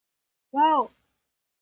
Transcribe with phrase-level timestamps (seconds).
[0.51, 0.91] わぁお